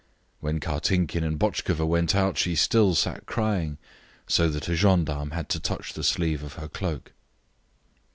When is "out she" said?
2.15-2.55